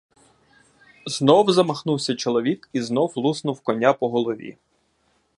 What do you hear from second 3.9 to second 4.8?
по голові.